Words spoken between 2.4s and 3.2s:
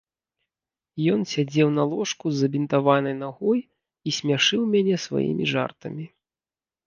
забінтаванай